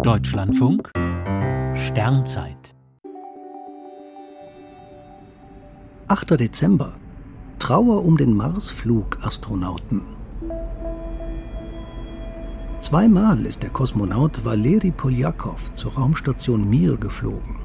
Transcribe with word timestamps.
Deutschlandfunk 0.00 0.90
Sternzeit 1.74 2.74
8. 6.08 6.40
Dezember 6.40 6.94
Trauer 7.58 8.04
um 8.04 8.16
den 8.16 8.34
Marsflugastronauten. 8.34 10.00
Zweimal 12.80 13.44
ist 13.44 13.62
der 13.62 13.70
Kosmonaut 13.70 14.44
Valeri 14.44 14.90
Poljakow 14.90 15.72
zur 15.74 15.92
Raumstation 15.92 16.68
Mir 16.68 16.96
geflogen. 16.96 17.60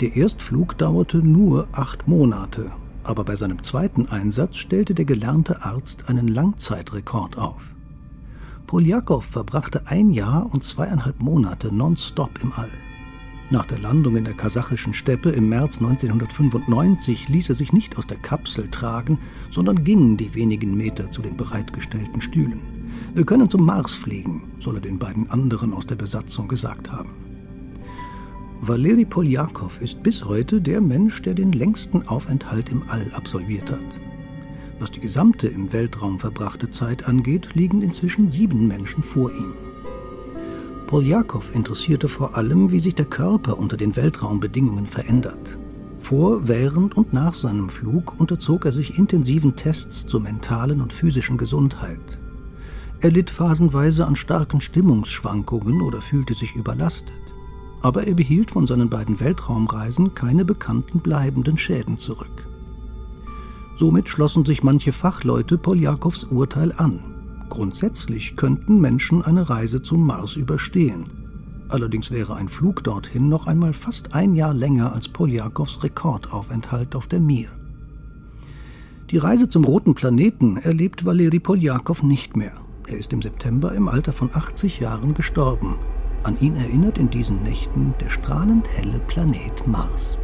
Der 0.00 0.16
Erstflug 0.16 0.78
dauerte 0.78 1.18
nur 1.18 1.68
acht 1.72 2.06
Monate, 2.06 2.70
aber 3.02 3.24
bei 3.24 3.34
seinem 3.34 3.62
zweiten 3.62 4.06
Einsatz 4.06 4.56
stellte 4.56 4.94
der 4.94 5.04
gelernte 5.04 5.62
Arzt 5.64 6.08
einen 6.08 6.28
Langzeitrekord 6.28 7.36
auf. 7.36 7.74
Poljakow 8.70 9.24
verbrachte 9.24 9.88
ein 9.88 10.10
Jahr 10.10 10.48
und 10.48 10.62
zweieinhalb 10.62 11.20
Monate 11.20 11.74
nonstop 11.74 12.38
im 12.40 12.52
All. 12.52 12.70
Nach 13.50 13.66
der 13.66 13.80
Landung 13.80 14.14
in 14.14 14.24
der 14.24 14.34
kasachischen 14.34 14.94
Steppe 14.94 15.30
im 15.30 15.48
März 15.48 15.78
1995 15.78 17.28
ließ 17.28 17.48
er 17.48 17.56
sich 17.56 17.72
nicht 17.72 17.98
aus 17.98 18.06
der 18.06 18.18
Kapsel 18.18 18.68
tragen, 18.70 19.18
sondern 19.50 19.82
ging 19.82 20.16
die 20.16 20.36
wenigen 20.36 20.76
Meter 20.76 21.10
zu 21.10 21.20
den 21.20 21.36
bereitgestellten 21.36 22.20
Stühlen. 22.20 22.60
Wir 23.12 23.26
können 23.26 23.50
zum 23.50 23.66
Mars 23.66 23.92
fliegen, 23.92 24.44
soll 24.60 24.76
er 24.76 24.82
den 24.82 25.00
beiden 25.00 25.28
anderen 25.30 25.72
aus 25.72 25.88
der 25.88 25.96
Besatzung 25.96 26.46
gesagt 26.46 26.92
haben. 26.92 27.10
Valeri 28.60 29.04
Poljakow 29.04 29.82
ist 29.82 30.00
bis 30.04 30.24
heute 30.24 30.60
der 30.60 30.80
Mensch, 30.80 31.22
der 31.22 31.34
den 31.34 31.50
längsten 31.50 32.06
Aufenthalt 32.06 32.68
im 32.68 32.84
All 32.86 33.10
absolviert 33.14 33.68
hat. 33.68 34.09
Was 34.80 34.90
die 34.90 35.00
gesamte 35.00 35.46
im 35.46 35.74
Weltraum 35.74 36.18
verbrachte 36.18 36.70
Zeit 36.70 37.06
angeht, 37.06 37.50
liegen 37.54 37.82
inzwischen 37.82 38.30
sieben 38.30 38.66
Menschen 38.66 39.02
vor 39.02 39.30
ihm. 39.30 39.52
Poljakow 40.86 41.54
interessierte 41.54 42.08
vor 42.08 42.34
allem, 42.34 42.72
wie 42.72 42.80
sich 42.80 42.94
der 42.94 43.04
Körper 43.04 43.58
unter 43.58 43.76
den 43.76 43.94
Weltraumbedingungen 43.94 44.86
verändert. 44.86 45.58
Vor, 45.98 46.48
während 46.48 46.96
und 46.96 47.12
nach 47.12 47.34
seinem 47.34 47.68
Flug 47.68 48.18
unterzog 48.18 48.64
er 48.64 48.72
sich 48.72 48.98
intensiven 48.98 49.54
Tests 49.54 50.06
zur 50.06 50.20
mentalen 50.20 50.80
und 50.80 50.94
physischen 50.94 51.36
Gesundheit. 51.36 52.18
Er 53.02 53.10
litt 53.10 53.28
phasenweise 53.28 54.06
an 54.06 54.16
starken 54.16 54.62
Stimmungsschwankungen 54.62 55.82
oder 55.82 56.00
fühlte 56.00 56.32
sich 56.32 56.56
überlastet. 56.56 57.12
Aber 57.82 58.06
er 58.06 58.14
behielt 58.14 58.50
von 58.50 58.66
seinen 58.66 58.88
beiden 58.88 59.20
Weltraumreisen 59.20 60.14
keine 60.14 60.46
bekannten 60.46 61.00
bleibenden 61.00 61.58
Schäden 61.58 61.98
zurück. 61.98 62.49
Somit 63.80 64.10
schlossen 64.10 64.44
sich 64.44 64.62
manche 64.62 64.92
Fachleute 64.92 65.56
Poljakows 65.56 66.24
Urteil 66.24 66.74
an. 66.76 67.00
Grundsätzlich 67.48 68.36
könnten 68.36 68.78
Menschen 68.78 69.22
eine 69.22 69.48
Reise 69.48 69.80
zum 69.80 70.04
Mars 70.04 70.36
überstehen. 70.36 71.06
Allerdings 71.70 72.10
wäre 72.10 72.36
ein 72.36 72.50
Flug 72.50 72.84
dorthin 72.84 73.30
noch 73.30 73.46
einmal 73.46 73.72
fast 73.72 74.12
ein 74.12 74.34
Jahr 74.34 74.52
länger 74.52 74.92
als 74.92 75.08
Poljakows 75.08 75.82
Rekordaufenthalt 75.82 76.94
auf 76.94 77.06
der 77.06 77.20
Mir. 77.20 77.48
Die 79.10 79.16
Reise 79.16 79.48
zum 79.48 79.64
roten 79.64 79.94
Planeten 79.94 80.58
erlebt 80.58 81.06
Valeri 81.06 81.40
Poljakow 81.40 82.02
nicht 82.02 82.36
mehr. 82.36 82.52
Er 82.86 82.98
ist 82.98 83.14
im 83.14 83.22
September 83.22 83.72
im 83.72 83.88
Alter 83.88 84.12
von 84.12 84.28
80 84.30 84.78
Jahren 84.80 85.14
gestorben. 85.14 85.78
An 86.22 86.36
ihn 86.38 86.54
erinnert 86.54 86.98
in 86.98 87.08
diesen 87.08 87.42
Nächten 87.44 87.94
der 87.98 88.10
strahlend 88.10 88.68
helle 88.68 88.98
Planet 88.98 89.66
Mars. 89.66 90.18